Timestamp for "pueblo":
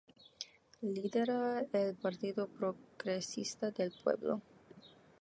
4.03-4.41